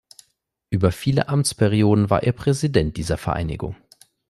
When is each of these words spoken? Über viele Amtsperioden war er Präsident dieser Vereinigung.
Über 0.71 0.91
viele 0.91 1.29
Amtsperioden 1.29 2.09
war 2.09 2.23
er 2.23 2.31
Präsident 2.31 2.97
dieser 2.97 3.17
Vereinigung. 3.19 3.75